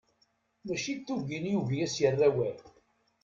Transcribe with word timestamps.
Mačči 0.65 0.93
d 0.95 0.99
tugin 1.05 1.45
i 1.49 1.51
yugi 1.53 1.77
ad 1.83 1.87
as-yerrawal. 1.91 2.57